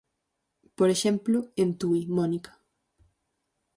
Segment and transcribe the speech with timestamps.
[0.77, 2.51] Por exemplo, en Tui, Mónica.